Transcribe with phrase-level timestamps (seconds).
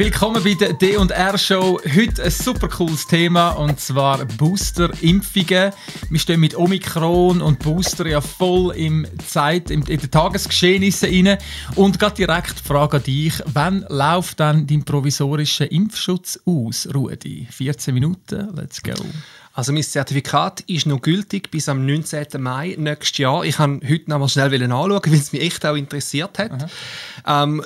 [0.00, 1.78] Willkommen bei der D&R Show.
[1.94, 5.72] Heute ein super cooles Thema und zwar Booster-Impfungen.
[6.08, 11.38] Wir stehen mit Omikron und Booster ja voll im Zeit, in, den Tagesgeschehnissen rein.
[11.74, 13.34] Und gerade direkt die Frage an dich.
[13.44, 17.46] Wann läuft dann dein provisorischer Impfschutz aus, Rudi?
[17.50, 18.94] 14 Minuten, let's go.
[19.52, 22.26] Also mein Zertifikat ist noch gültig bis am 19.
[22.38, 23.44] Mai nächstes Jahr.
[23.44, 26.70] Ich kann heute noch mal schnell anschauen, weil es mich echt auch interessiert hat.
[27.26, 27.62] Ähm,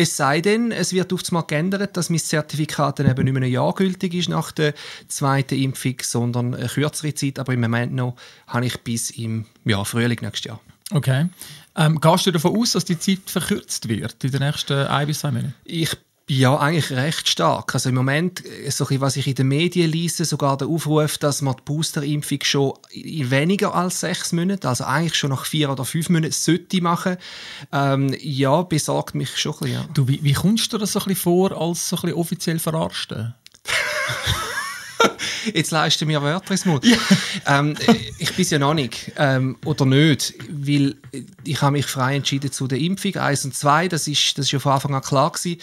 [0.00, 3.42] es sei denn, es wird auf einmal geändert, dass mein Zertifikat dann eben nicht mehr
[3.42, 4.72] ein Jahr gültig ist nach der
[5.08, 7.38] zweiten Impfung, sondern eine kürzere Zeit.
[7.38, 10.60] Aber im Moment noch habe ich bis im ja, Frühling nächstes Jahr.
[10.90, 11.28] Okay.
[11.76, 15.20] Ähm, gehst du davon aus, dass die Zeit verkürzt wird in den nächsten ein bis
[15.20, 15.54] zwei Monaten?
[15.64, 15.96] Ich
[16.30, 17.74] ja, eigentlich recht stark.
[17.74, 21.42] Also im Moment, äh, so was ich in den Medien lese, sogar der Aufruf, dass
[21.42, 25.84] man die Boosterimpfung schon in weniger als sechs Monaten, also eigentlich schon nach vier oder
[25.84, 27.16] fünf Monaten, sollte machen.
[27.72, 29.74] Ähm, ja, besorgt mich schon ein bisschen.
[29.74, 29.88] Ja.
[29.92, 32.58] Du, wie, wie kommst du das so ein bisschen vor, als so ein bisschen offiziell
[32.60, 33.34] Verarschte?
[35.54, 36.84] Jetzt leisten mir Wörter ins Mund.
[36.84, 36.96] Ja.
[37.46, 37.74] Ähm,
[38.18, 39.12] ich bin ja noch nicht.
[39.16, 40.34] Ähm, oder nicht.
[40.48, 40.96] Weil
[41.44, 43.16] ich habe mich frei entschieden zu der Impfung.
[43.16, 45.60] Eins und zwei, das ist, das ist ja von Anfang an klar gewesen.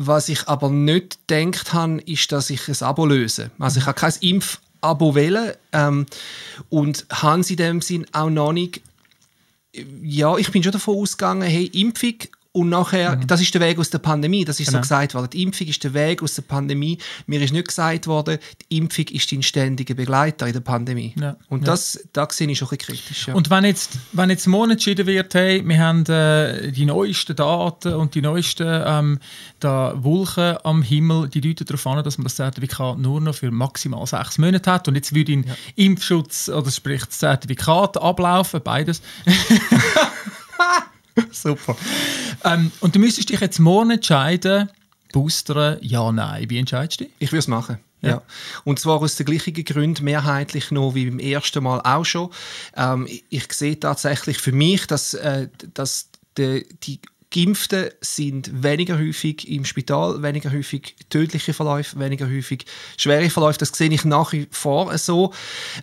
[0.00, 3.50] Was ich aber nicht gedacht habe, ist, dass ich ein Abo löse.
[3.58, 6.06] Also ich habe kein Impfabo wählen ähm,
[6.70, 8.80] und habe in dem Sinn auch noch nicht
[10.02, 12.14] ja, ich bin schon davon ausgegangen, hey, Impfung
[12.58, 13.26] und nachher, mhm.
[13.28, 14.78] das ist der Weg aus der Pandemie, das ist genau.
[14.78, 15.30] so gesagt worden.
[15.30, 16.98] Die Impfung ist der Weg aus der Pandemie.
[17.28, 21.14] Mir ist nicht gesagt worden, die Impfung ist dein ständiger Begleiter in der Pandemie.
[21.20, 21.36] Ja.
[21.48, 21.66] Und ja.
[21.66, 23.28] das, da sehe ich schon ein bisschen kritisch.
[23.28, 23.34] Ja.
[23.34, 27.94] Und wenn jetzt, wenn jetzt morgen entschieden wird, hey, wir haben äh, die neuesten Daten
[27.94, 29.20] und die neuesten ähm,
[29.60, 33.52] da Wolken am Himmel, die deuten darauf an, dass man das Zertifikat nur noch für
[33.52, 35.44] maximal sechs Monate hat und jetzt würde ein
[35.76, 39.00] Impfschutz, oder sprich das Zertifikat ablaufen, beides.
[41.32, 41.76] Super.
[42.44, 44.70] Ähm, und du müsstest dich jetzt morgen entscheiden,
[45.12, 46.48] boostern, ja, nein.
[46.50, 47.14] Wie entscheidest du dich?
[47.18, 47.78] Ich würde es machen.
[48.00, 48.08] Ja.
[48.08, 48.22] ja.
[48.64, 52.30] Und zwar aus den gleichen Gründen, mehrheitlich noch wie beim ersten Mal auch schon.
[52.76, 58.98] Ähm, ich, ich sehe tatsächlich für mich, dass, äh, dass die, die Geimpften sind weniger
[58.98, 62.64] häufig im Spital, weniger häufig tödliche Verläufe, weniger häufig
[62.96, 63.58] schwere Verläufe.
[63.58, 65.34] Das sehe ich nach wie vor so.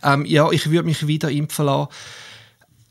[0.02, 1.90] Ähm, ja, ich würde mich wieder impfen lassen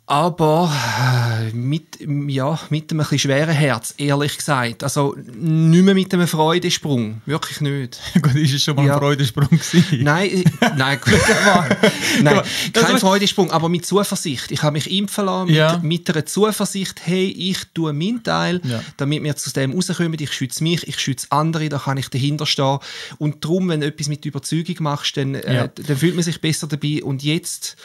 [0.06, 0.70] aber
[1.00, 4.82] äh, mit, ja, mit einem etwas schweren Herz, ehrlich gesagt.
[4.82, 7.98] Also nicht mehr mit einem Freudensprung, wirklich nicht.
[8.22, 8.94] Gut, ist es schon mal ja.
[8.94, 10.02] ein Freudensprung gewesen?
[10.02, 10.44] Nein, äh,
[10.76, 10.98] nein,
[12.22, 12.42] nein
[12.72, 14.50] kein Freudensprung, aber mit Zuversicht.
[14.50, 15.78] Ich habe mich impfen lassen, mit, ja.
[15.82, 18.82] mit einer Zuversicht, hey, ich tue meinen Teil, ja.
[18.98, 20.16] damit wir zu dem rauskommen.
[20.18, 22.78] Ich schütze mich, ich schütze andere, da kann ich dahinter stehen.
[23.18, 26.66] Und darum, wenn du etwas mit Überzeugung machst, dann, äh, dann fühlt man sich besser
[26.66, 27.02] dabei.
[27.02, 27.76] Und jetzt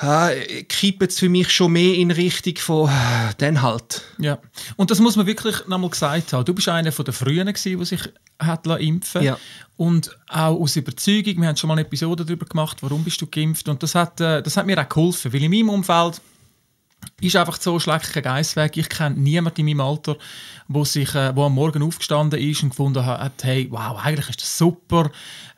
[0.00, 0.30] ja,
[0.68, 2.90] kippt es für mich schon mehr in Richtung von
[3.38, 4.02] dann halt.
[4.18, 4.38] Ja,
[4.76, 6.44] und das muss man wirklich nochmal gesagt haben.
[6.44, 8.00] Du bist einer von der Frühen, gewesen, der sich
[8.38, 9.38] hat impfen ja.
[9.76, 13.26] Und auch aus Überzeugung, wir haben schon mal eine Episode darüber gemacht, warum bist du
[13.26, 13.68] geimpft.
[13.68, 16.20] Und das hat, äh, das hat mir auch geholfen, weil in meinem Umfeld
[17.22, 18.76] ist einfach so schlecht kein Geissweg.
[18.76, 20.16] Ich kenne niemanden in meinem Alter,
[20.68, 24.42] wo, sich, äh, wo am Morgen aufgestanden ist und gefunden hat, hey, wow, eigentlich ist
[24.42, 25.10] das super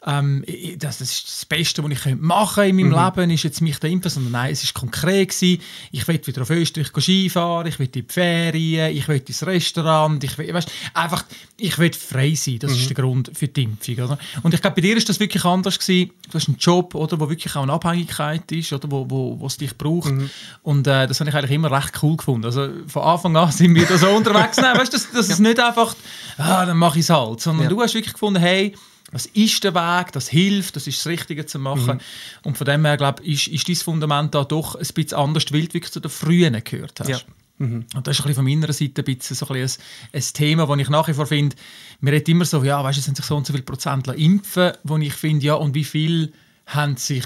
[0.06, 0.44] ähm,
[0.78, 3.04] das, das, ist das Beste, was ich machen in meinem mhm.
[3.04, 5.62] Leben, ist jetzt mich da impfen, sondern nein, es war konkret gewesen.
[5.92, 10.22] Ich will wieder auf Österreich Skifahren, ich will in die Ferien, ich will ins Restaurant,
[10.22, 11.24] ich will, weißt, einfach,
[11.56, 12.78] ich will frei sein, das mhm.
[12.78, 13.94] ist der Grund für die Impfung.
[13.94, 14.18] Oder?
[14.42, 16.10] Und ich glaube, bei dir ist das wirklich anders gewesen.
[16.30, 19.46] Du hast einen Job, oder, wo wirklich auch eine Abhängigkeit ist, oder, wo, wo, wo
[19.46, 20.12] es dich braucht.
[20.12, 20.28] Mhm.
[20.62, 22.44] Und äh, das habe ich eigentlich immer recht cool gefunden.
[22.44, 24.56] Also von Anfang an sind wir da so unterwegs.
[24.60, 25.34] Nein, weißt, das, das ja.
[25.34, 25.94] ist nicht einfach,
[26.36, 27.70] ah, dann mache ich es halt, sondern ja.
[27.70, 28.74] du hast wirklich gefunden, hey,
[29.12, 31.96] was ist der Weg, das hilft, das ist das Richtige zu machen.
[31.96, 32.00] Mhm.
[32.42, 35.44] Und von dem her, glaube ich, ist, ist dein Fundament da doch ein bisschen anders,
[35.52, 37.08] weil du wirklich zu den Frühen gehört hast.
[37.08, 37.18] Ja.
[37.58, 37.86] Mhm.
[37.94, 39.70] Und das ist ein von meiner Seite ein bisschen so ein, ein,
[40.12, 41.54] ein Thema, das ich nach wie vor finde,
[42.00, 44.08] man redet immer so, ja, weißt du, es sind sich so und so viele Prozent
[44.08, 46.32] impfen, wo ich finde, ja, und wie viel
[46.66, 47.24] haben sich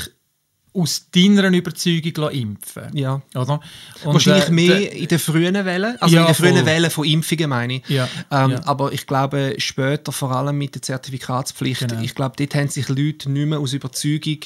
[0.75, 3.21] aus deiner Überzeugung impfen Ja.
[3.35, 3.61] Oder?
[4.05, 6.67] Und, Wahrscheinlich äh, mehr in den frühen Wellen, also ja, in den frühen.
[6.67, 7.89] Wellen von Impfungen meine ich.
[7.89, 8.61] Ja, ähm, ja.
[8.67, 12.03] Aber ich glaube, später, vor allem mit der Zertifikatspflicht, genau.
[12.03, 14.41] ich glaube, dort haben sich Leute nicht mehr aus Überzeugung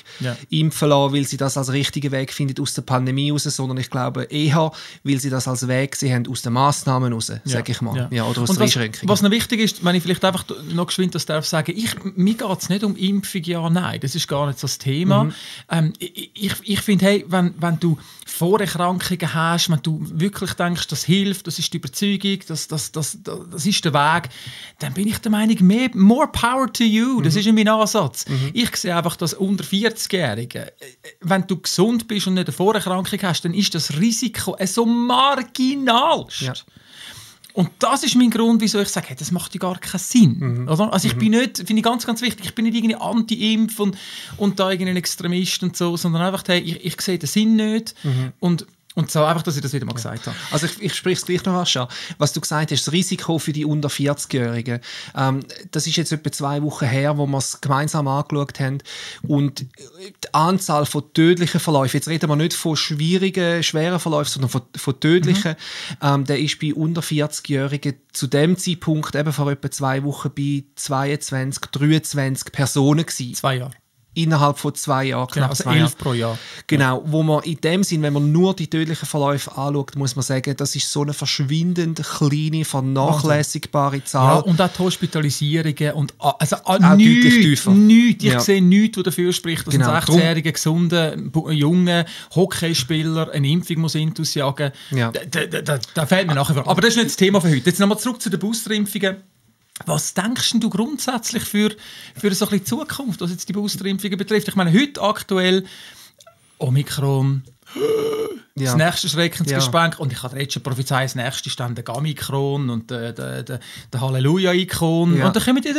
[0.51, 3.91] impfen lassen, weil sie das als richtigen Weg finden aus der Pandemie raus, sondern ich
[3.91, 4.73] glaube eher,
[5.05, 8.09] weil sie das als Weg gesehen haben aus den Massnahmen raus, sage ich mal.
[8.11, 8.25] Ja.
[8.25, 11.15] oder aus Und der was, was noch wichtig ist, wenn ich vielleicht einfach noch geschwind
[11.15, 14.47] das darf sagen, ich, mir geht es nicht um Impfung, ja, nein, das ist gar
[14.47, 15.25] nicht das Thema.
[15.25, 15.33] Mhm.
[15.71, 21.05] Ähm, ich, ich finde, hey, wenn, wenn du Vorerkrankungen hast, wenn du wirklich denkst, das
[21.05, 24.31] hilft, das ist die Überzeugung, das, das, das, das ist der Weg,
[24.79, 27.21] dann bin ich der Meinung, mehr, more power to you.
[27.21, 27.41] Das mhm.
[27.41, 28.29] ist mein Ansatz.
[28.29, 28.51] Mhm.
[28.53, 30.71] Ich sehe einfach, dass unter 40-Jährigen, äh,
[31.21, 36.27] wenn du gesund bist und nicht eine Vorerkrankung hast, dann ist das Risiko so marginal.
[36.41, 36.55] Ja.
[37.55, 40.37] Und das ist mein Grund, wieso ich sage, hey, das macht ja gar keinen Sinn.
[40.39, 40.69] Mhm.
[40.69, 40.93] Oder?
[40.93, 41.19] Also ich mhm.
[41.19, 43.97] bin nicht, finde ich ganz, ganz wichtig, ich bin nicht irgendwie Anti-Impf und,
[44.39, 47.57] und da irgendwie ein Extremist und so, sondern einfach, hey, ich, ich sehe den Sinn
[47.57, 48.33] nicht mhm.
[48.41, 50.37] und und so einfach, dass ich das wieder mal gesagt habe.
[50.51, 53.53] Also ich, ich spreche es gleich noch an, Was du gesagt hast, das Risiko für
[53.53, 54.81] die unter 40-Jährigen.
[55.17, 55.41] Ähm,
[55.71, 58.79] das ist jetzt etwa zwei Wochen her, wo wir es gemeinsam angeschaut haben.
[59.23, 64.51] Und die Anzahl von tödlichen Verläufen, jetzt reden wir nicht von schwierigen, schweren Verläufen, sondern
[64.51, 66.07] von, von tödlichen, mhm.
[66.07, 70.65] ähm, der ist bei unter 40-Jährigen zu dem Zeitpunkt, eben vor etwa zwei Wochen, bei
[70.77, 73.35] 22, 23 Personen gewesen.
[73.35, 73.82] Zwei Jahre
[74.15, 75.29] innerhalb von zwei Jahren.
[75.33, 75.93] Genau, also elf Jahre.
[75.97, 76.39] pro Jahr.
[76.67, 80.23] Genau, wo man in dem Sinn, wenn man nur die tödlichen Verläufe anschaut, muss man
[80.23, 84.37] sagen, das ist so eine verschwindend kleine, vernachlässigbare Zahl.
[84.37, 87.71] Ja, und auch die Hospitalisierungen und also auch nichts, deutlich tiefer.
[87.71, 88.41] Nichts, ich ja.
[88.41, 89.91] sehe nichts, was dafür spricht, dass genau.
[89.91, 91.17] ein 16-jähriger, gesunder,
[91.51, 92.05] junger
[92.35, 94.73] Hockeyspieler eine Impfung muss intus jagen.
[94.91, 95.11] Ja.
[95.11, 96.67] Da, da, da, da fehlt mir nachher.
[96.67, 97.65] Aber das ist nicht das Thema für heute.
[97.65, 99.17] Jetzt nochmal zurück zu den Boosterimpfungen.
[99.87, 101.71] Was denkst du grundsätzlich für,
[102.15, 104.49] für so ein bisschen Zukunft, was jetzt die Boosterimpfungen betrifft?
[104.49, 105.65] Ich meine, heute aktuell
[106.59, 107.43] Omikron,
[108.55, 108.65] ja.
[108.65, 109.99] das nächste Schreckensgespenst.
[109.99, 110.03] Ja.
[110.03, 113.43] Und ich habe jetzt schon prophezeit, das nächste ist dann der Gamikron und der, der,
[113.43, 113.61] der,
[113.93, 115.17] der Halleluja-Ikon.
[115.17, 115.27] Ja.
[115.27, 115.73] Und dann kommen die,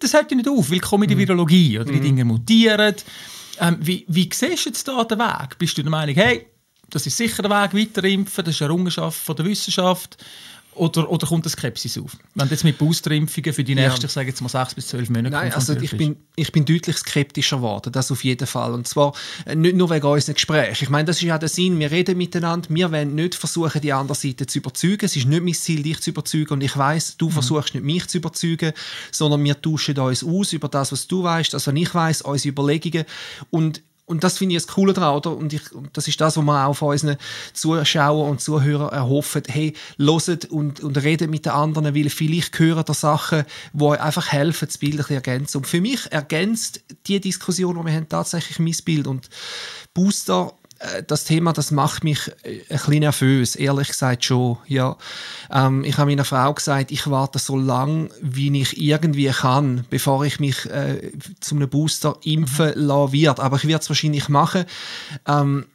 [0.00, 1.20] das hört ja nicht auf, weil kommen die mhm.
[1.20, 2.02] Virologie oder die mhm.
[2.02, 2.94] Dinge mutieren.
[3.58, 5.58] Ähm, wie, wie siehst du jetzt da den Weg?
[5.58, 6.46] Bist du der Meinung, hey,
[6.88, 10.16] das ist sicher der Weg, weiter das ist eine Errungenschaft von der Wissenschaft?
[10.74, 12.16] Oder, oder kommt eine Skepsis auf?
[12.34, 14.06] Wenn du jetzt mit Boosterimpfungen für die nächsten, ja.
[14.06, 16.96] ich sage jetzt mal sechs bis zwölf Monate Nein, also ich bin, ich bin deutlich
[16.96, 18.72] skeptischer geworden, das auf jeden Fall.
[18.72, 19.12] Und zwar
[19.46, 20.84] äh, nicht nur wegen unseren Gesprächen.
[20.84, 23.92] Ich meine, das ist ja der Sinn, wir reden miteinander, wir wollen nicht versuchen, die
[23.92, 25.04] andere Seite zu überzeugen.
[25.04, 27.32] Es ist nicht mein Ziel, dich zu überzeugen und ich weiß, du mhm.
[27.32, 28.72] versuchst nicht mich zu überzeugen,
[29.10, 32.52] sondern wir tauschen uns aus über das, was du weißt, das, was ich weiß, unsere
[32.52, 33.04] Überlegungen
[33.50, 35.36] und und das finde ich das Coole daran, oder?
[35.36, 37.16] Und, ich, und das ist das, was wir auch von unseren
[37.52, 39.44] Zuschauern und Zuhörern erhoffen.
[39.46, 44.00] Hey, loset und, und redet mit den anderen, weil vielleicht hören da Sachen, die euch
[44.00, 45.58] einfach helfen, das Bild ein bisschen ergänzen.
[45.58, 49.06] Und für mich ergänzt die Diskussion, die wir haben, tatsächlich mein Bild.
[49.06, 49.30] Und
[49.94, 50.54] Booster
[51.06, 54.58] das Thema, das macht mich äh, ein bisschen nervös, ehrlich gesagt schon.
[54.66, 54.96] Ja.
[55.50, 60.24] Ähm, ich habe meiner Frau gesagt, ich warte so lange, wie ich irgendwie kann, bevor
[60.24, 62.86] ich mich äh, zu einem Booster impfen mhm.
[62.86, 63.40] lassen wird.
[63.40, 64.64] Aber ich werde es wahrscheinlich machen.
[65.26, 65.66] Ähm,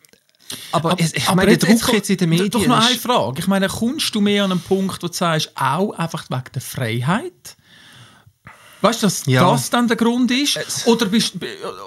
[0.72, 2.50] aber, aber, ich aber meine, jetzt, der Druck jetzt, in den Medien...
[2.50, 3.40] Doch noch eine Frage.
[3.40, 6.62] Ich meine, kommst du mehr an einen Punkt, wo du sagst, auch einfach wegen der
[6.62, 7.56] Freiheit?
[8.82, 9.50] Weißt du, dass ja.
[9.50, 10.60] das dann der Grund ist?
[10.86, 11.34] Oder, bist,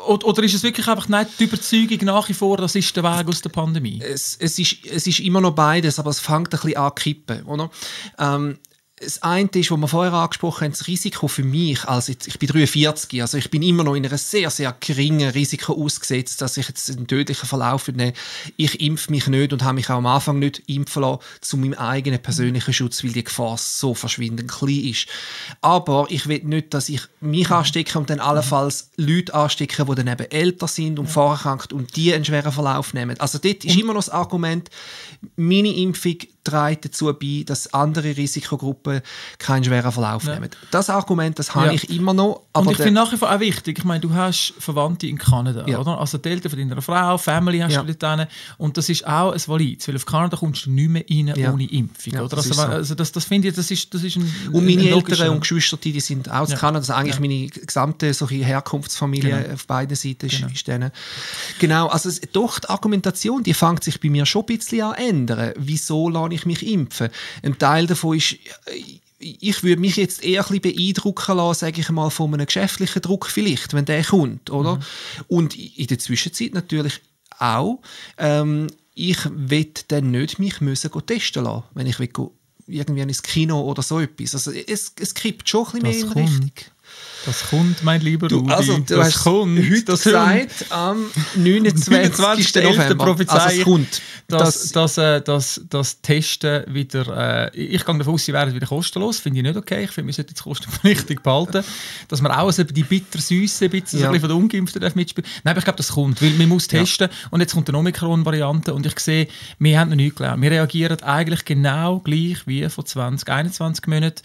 [0.06, 3.28] oder ist es wirklich einfach nicht die Überzeugung nach wie vor, das ist der Weg
[3.28, 4.00] aus der Pandemie?
[4.02, 7.02] Es, es, ist, es ist immer noch beides, aber es fängt ein bisschen an zu
[7.02, 7.42] kippen.
[7.44, 7.70] Oder?
[8.18, 8.58] Ähm,
[9.00, 12.48] das eine ist, was wir vorher angesprochen haben, das Risiko für mich, also ich bin
[12.48, 16.68] 43, also ich bin immer noch in einem sehr, sehr geringen Risiko ausgesetzt, dass ich
[16.68, 18.12] jetzt einen tödlichen Verlauf nehme.
[18.56, 21.74] Ich impfe mich nicht und habe mich auch am Anfang nicht impfen lassen, zu meinem
[21.74, 25.06] eigenen persönlichen Schutz, weil die Gefahr so verschwindend klein ist.
[25.60, 30.08] Aber ich will nicht, dass ich mich anstecke und dann allenfalls Leute anstecke, die dann
[30.08, 31.12] eben älter sind und ja.
[31.12, 33.18] vorerkrankt und die einen schweren Verlauf nehmen.
[33.20, 34.70] Also dort ist immer noch das Argument,
[35.36, 36.16] meine Impfung
[36.50, 39.00] trägt dazu bei, dass andere Risikogruppen
[39.38, 40.34] keinen schweren Verlauf ja.
[40.34, 40.50] nehmen.
[40.70, 41.72] Das Argument, das habe ja.
[41.72, 42.42] ich immer noch.
[42.52, 45.66] Und ich finde nach wie vor auch wichtig, ich meine, du hast Verwandte in Kanada,
[45.66, 45.78] ja.
[45.78, 45.98] oder?
[45.98, 48.28] Also die Eltern von deiner Frau, Family hast du dort
[48.58, 51.70] und das ist auch ein Valides, weil auf Kanada kommst du nicht mehr rein ohne
[51.70, 52.36] Impfung, oder?
[52.36, 52.62] Das also, so.
[52.62, 55.40] also, das, das finde ich, das ist, das ist ein Und meine ein Eltern und
[55.40, 59.54] Geschwister, die sind auch in Kanada, also eigentlich meine gesamte solche Herkunftsfamilie genau.
[59.54, 60.48] auf beiden Seiten genau.
[60.48, 60.90] ist denen.
[61.58, 65.52] Genau, also doch die Argumentation, die fängt sich bei mir schon ein bisschen an ändern.
[65.56, 67.08] Wieso lasse ich mich impfen?
[67.42, 68.36] Ein Teil davon ist,
[69.18, 73.02] ich würde mich jetzt eher ein bisschen beeindrucken lassen, sage ich mal, von einem geschäftlichen
[73.02, 74.76] Druck vielleicht, wenn der kommt, oder?
[74.76, 74.82] Mhm.
[75.28, 77.00] Und in der Zwischenzeit natürlich
[77.38, 77.80] auch,
[78.16, 82.10] ähm, ich will dann nicht mich müssen testen lassen, wenn ich will,
[82.66, 84.34] irgendwie ins Kino oder so etwas.
[84.34, 86.52] Also es, es kippt schon ein bisschen das mehr in Richtung.
[87.26, 88.50] Das kommt, mein lieber Rudi.
[88.50, 92.54] Also, du das hast kommt, heute das gesagt, am 29.
[92.54, 93.04] November.
[93.04, 94.02] Prophezei also es kommt.
[94.30, 98.66] Dass, dass, äh, dass, dass Testen wieder, äh, ich gehe davon aus, sie werden wieder
[98.66, 99.84] kostenlos, finde ich nicht okay.
[99.84, 101.64] Ich finde, wir sollten es kostenpflichtig behalten.
[102.08, 104.04] Dass man auch die bitter-süße ein bisschen, ja.
[104.04, 106.46] so ein bisschen von den Ungeimpften mitspielen Nein, aber ich glaube, das kommt, weil man
[106.46, 107.28] muss testen ja.
[107.30, 110.42] und jetzt kommt eine Omikron-Variante und ich sehe, wir haben noch nichts gelernt.
[110.42, 114.22] Wir reagieren eigentlich genau gleich wie vor 20, 21 Monaten.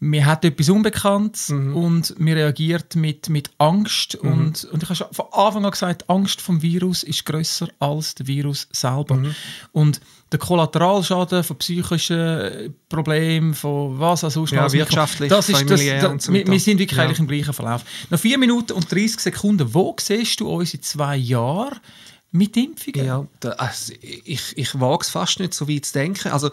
[0.00, 1.76] Wir haben etwas Unbekanntes mhm.
[1.76, 4.18] und wir reagiert mit, mit Angst.
[4.20, 4.32] Mhm.
[4.32, 8.16] Und, und ich habe schon von Anfang an gesagt, Angst vom Virus ist größer als
[8.16, 9.14] der Virus selber.
[9.14, 9.34] Mhm.
[9.72, 10.00] Und
[10.32, 16.18] der Kollateralschaden von psychischen Problemen, von was auch sonst ja, wirtschaftlich, das ist das, da,
[16.18, 17.04] so wir, wir, sind wirklich ja.
[17.04, 17.84] im gleichen Verlauf.
[18.10, 21.78] Nach 4 Minuten und 30 Sekunden, wo siehst du uns in zwei Jahren
[22.34, 23.06] mit Impfungen?
[23.06, 26.28] Ja, da, also ich, ich wage es fast nicht so weit zu denken.
[26.28, 26.50] Also,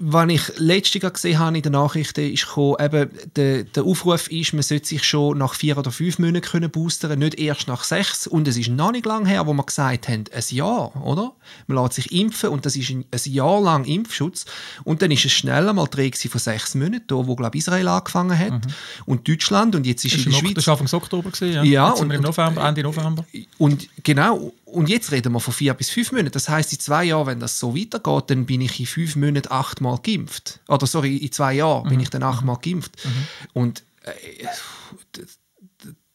[0.00, 4.30] was ich letztes Jahr gesehen habe in den Nachrichten, ist gekommen, eben, der, der Aufruf
[4.30, 7.84] ist, man sollte sich schon nach vier oder fünf Monaten können boostern, nicht erst nach
[7.84, 8.26] sechs.
[8.26, 11.32] Und es ist noch nicht lange her, wo wir gesagt haben, ein Jahr, oder?
[11.66, 14.46] Man lässt sich impfen und das ist ein, ein Jahr lang Impfschutz.
[14.84, 18.38] Und dann ist es schnell einmal Regel von sechs Monaten, da wo glaube Israel angefangen
[18.38, 18.72] hat mhm.
[19.06, 20.54] und Deutschland und jetzt ist, ist in der Schweiz.
[20.54, 21.62] Das war Anfang Oktober gewesen, ja.
[21.62, 23.24] ja jetzt und, im November, Ende November.
[23.58, 26.32] Und genau und jetzt reden wir von vier bis fünf Monaten.
[26.32, 29.52] Das heißt, in zwei Jahren, wenn das so weitergeht, dann bin ich in fünf Monaten
[29.52, 30.60] achtmal geimpft.
[30.68, 31.90] Oder sorry, in zwei Jahren mhm.
[31.90, 32.92] bin ich dann achtmal geimpft.
[33.04, 33.10] Mhm.
[33.52, 34.46] Und äh,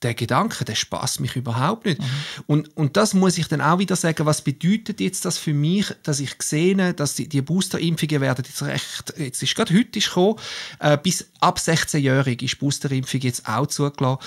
[0.02, 2.00] der Gedanke, der spaßt mich überhaupt nicht.
[2.00, 2.06] Mhm.
[2.46, 5.94] Und, und das muss ich dann auch wieder sagen, was bedeutet jetzt das für mich,
[6.04, 10.08] dass ich sehe, dass die, die Boosterimpfungen werden jetzt recht, jetzt ist gerade heute ist
[10.08, 10.40] gekommen,
[10.80, 14.20] äh, bis ab 16-jährig ist Boosterimpfung jetzt auch zugelassen.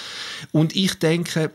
[0.52, 1.52] Und ich denke,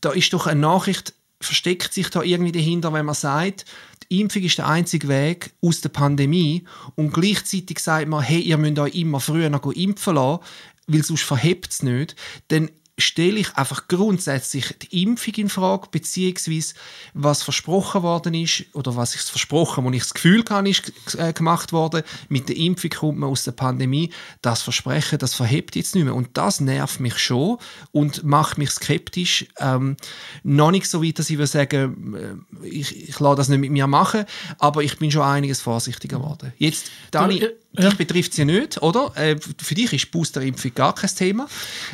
[0.00, 3.64] da ist doch eine Nachricht versteckt sich da irgendwie dahinter, wenn man sagt,
[4.10, 6.64] die Impfung ist der einzige Weg aus der Pandemie
[6.96, 10.42] und gleichzeitig sagt man, hey, ihr müsst euch immer früher noch impfen lassen,
[10.86, 12.16] weil sonst verhebt es nicht,
[12.48, 16.74] dann stelle ich einfach grundsätzlich die Impfung in Frage, beziehungsweise
[17.14, 21.32] was versprochen worden ist oder was ich versprochen, wo ich das Gefühl habe, ist äh,
[21.32, 22.02] gemacht worden.
[22.28, 24.10] Mit der Impfung kommt man aus der Pandemie.
[24.42, 27.58] Das Versprechen, das verhebt jetzt nicht mehr und das nervt mich schon
[27.92, 29.46] und macht mich skeptisch.
[29.58, 29.96] Ähm,
[30.42, 33.70] noch nicht so weit, dass ich würde sagen, äh, ich, ich lasse das nicht mit
[33.70, 34.24] mir machen,
[34.58, 36.52] aber ich bin schon einiges vorsichtiger geworden.
[36.58, 37.38] Jetzt, Dani.
[37.38, 37.90] Du, ja.
[37.90, 39.12] Dich betrifft sie nicht, oder?
[39.14, 41.46] Äh, für dich ist Boosterimpfung gar kein Thema.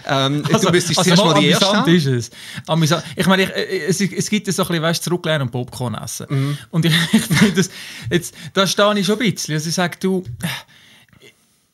[0.07, 2.31] Ähm, also, du müsstest also zuerst mal die erste ist es.
[2.67, 3.05] Amüsant.
[3.17, 6.27] Ich meine, ich, äh, es, es gibt so ein bisschen, weißt, zurücklehnen und Popcorn essen.
[6.29, 6.59] Mhm.
[6.71, 7.71] Und ich, ich finde das,
[8.11, 9.55] jetzt, da stehe ich schon ein bisschen.
[9.55, 10.25] Also ich sage, du,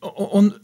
[0.01, 0.61] und,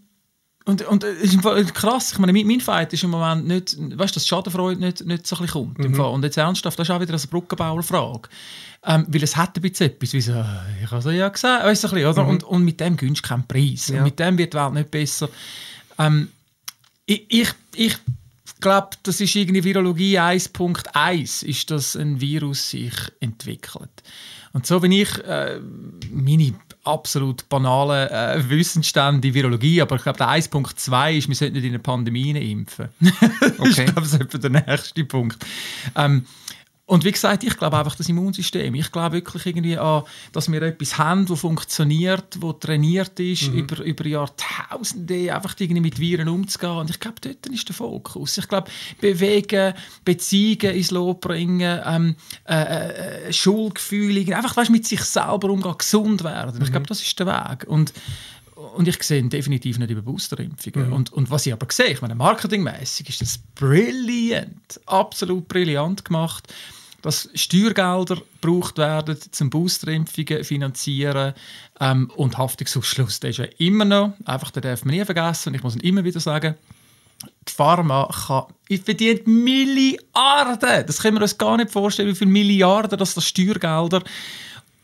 [0.66, 4.18] und, und es ist krass, ich meine, mein, Fight ist im Moment nicht, weißt du,
[4.18, 5.78] dass Schadenfreude nicht, nicht so ein bisschen kommt.
[5.78, 6.00] Mhm.
[6.00, 8.28] Und jetzt ernsthaft, das ist auch wieder eine Brückenbauerfrage.
[8.84, 11.84] Ähm, weil es hat ein bisschen etwas, wie so, ich habe es ja gesagt, weißt
[11.84, 12.24] du, ein bisschen, oder?
[12.24, 12.30] Mhm.
[12.30, 13.88] Und, und mit dem gönnst du keinen Preis.
[13.88, 13.98] Ja.
[13.98, 15.28] Und mit dem wird die Welt nicht besser.
[15.98, 16.30] Ähm,
[17.04, 17.96] ich, ich, ich
[18.60, 24.02] glaube, das ist irgendwie Virologie 1.1, ist, dass ein Virus sich entwickelt.
[24.52, 25.60] Und so wie ich äh,
[26.10, 31.54] meine absolut banale äh, Wissensstände in Virologie, aber ich glaube, der 1.2 ist, wir sollten
[31.54, 32.88] nicht in eine Pandemie impfen.
[33.58, 33.68] Okay.
[33.68, 35.44] ich glaube, das ist etwa der nächste Punkt.
[35.94, 36.24] Ähm,
[36.88, 38.72] und wie gesagt, ich glaube einfach das Immunsystem.
[38.76, 43.58] Ich glaube wirklich irgendwie an, dass wir etwas haben, das funktioniert, das trainiert ist, mhm.
[43.58, 46.76] über, über Jahrtausende einfach irgendwie mit Viren umzugehen.
[46.76, 48.38] Und ich glaube, dort ist der Fokus.
[48.38, 49.74] Ich glaube, bewegen,
[50.04, 52.14] Beziehungen ins Lob bringen, ähm,
[52.48, 56.54] äh, äh, Schuldgefühle, einfach weißt, mit sich selber umgehen, gesund werden.
[56.54, 56.62] Mhm.
[56.62, 57.66] Ich glaube, das ist der Weg.
[57.66, 57.92] Und
[58.56, 60.88] und ich sehe ihn definitiv nicht über Boosterimpfungen.
[60.88, 60.92] Mhm.
[60.92, 66.52] Und, und was ich aber sehe, ich meine, marketingmäßig ist das brillant, absolut brillant gemacht
[67.02, 71.34] dass Steuergelder gebraucht werden, zum Boosterimpfungen finanzieren
[71.78, 75.54] ähm, und Haftungsausschluss, der ist ja immer noch, einfach den darf man nie vergessen und
[75.54, 76.56] ich muss ihn immer wieder sagen,
[77.48, 78.46] die Pharma kann,
[78.82, 84.02] verdient Milliarden, das können wir uns gar nicht vorstellen, wie viele Milliarden dass das Steuergelder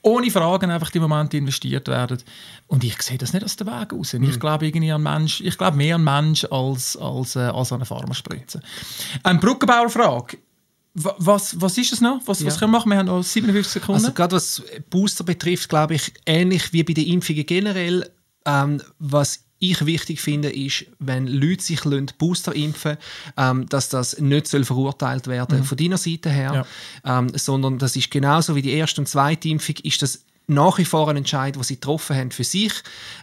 [0.02, 2.18] ohne Fragen einfach im Moment investiert werden.
[2.66, 4.12] Und ich sehe das nicht aus der Weg raus.
[4.12, 4.24] Mhm.
[4.24, 7.78] Ich glaube irgendwie an Mensch, ich glaube mehr an Mensch als, als, äh, als an
[7.78, 8.60] eine Pharmaspritze.
[9.22, 10.38] Eine Brückenbauerfrage.
[10.94, 12.20] Was, was ist es noch?
[12.26, 12.46] Was, ja.
[12.46, 12.90] was können wir machen?
[12.90, 14.02] Wir haben noch 57 Sekunden.
[14.02, 18.10] Also gerade was Booster betrifft, glaube ich, ähnlich wie bei den Impfungen generell,
[18.44, 21.80] ähm, was ich wichtig finde, ist, wenn Leute sich
[22.18, 22.96] Booster impfen
[23.36, 25.64] ähm, dass das nicht soll verurteilt werden mhm.
[25.64, 26.66] von deiner Seite her,
[27.04, 27.18] ja.
[27.18, 30.84] ähm, sondern das ist genauso wie die erste und zweite Impfung, ist das nach wie
[30.84, 32.72] vor ein Entscheid, den sie getroffen haben für sich,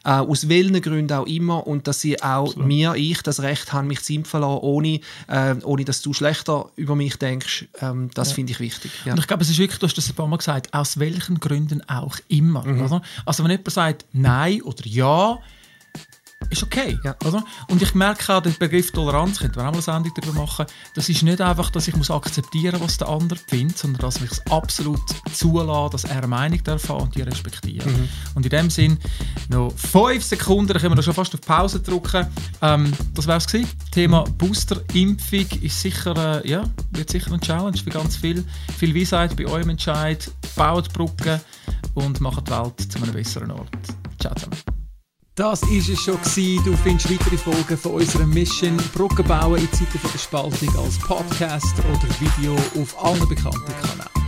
[0.06, 2.68] äh, aus welchen Gründen auch immer, und dass sie auch Absolut.
[2.68, 6.70] mir, ich, das Recht haben, mich zu impfen lassen, ohne, äh, ohne dass du schlechter
[6.78, 7.66] über mich denkst.
[7.82, 8.36] Ähm, das ja.
[8.36, 8.92] finde ich wichtig.
[9.06, 9.12] Ja.
[9.12, 11.40] Und ich glaube, es ist wirklich, du hast das ein paar Mal gesagt, aus welchen
[11.40, 12.64] Gründen auch immer.
[12.64, 13.02] Mhm.
[13.26, 15.40] Also wenn jemand sagt Nein oder Ja,
[16.50, 16.98] ist okay.
[17.04, 17.16] Ja.
[17.26, 17.44] Oder?
[17.68, 20.66] Und ich merke auch den Begriff Toleranz, könnte man auch mal eine Sendung darüber machen,
[20.96, 24.22] das ist nicht einfach, dass ich muss akzeptieren muss, was der andere findet, sondern dass
[24.22, 25.02] ich es absolut
[25.34, 27.92] zulasse, dass er eine Meinung darf und die respektieren.
[27.92, 28.10] Mhm.
[28.36, 28.98] Und in dem Sinn,
[29.50, 32.28] noch fünf Sekunden, dann können wir da schon fast auf Pause drücken.
[32.62, 33.70] Ähm, das wäre es gewesen.
[33.92, 38.44] Thema Booster-Impfung ist sicher, äh, ja, wird sicher eine Challenge für ganz viel.
[38.78, 40.32] Viel Weisheit bei eurem Entscheid.
[40.56, 41.40] Baut Brücken
[41.94, 43.70] und macht die Welt zu einem besseren Ort.
[44.20, 44.69] Ciao zusammen.
[45.40, 46.18] Das war es schon.
[46.66, 51.76] Du findest weitere Folgen von unserer Mission Brücken bauen in Zeiten der Spaltung als Podcast
[51.80, 54.19] oder Video auf allen bekannten Kanälen.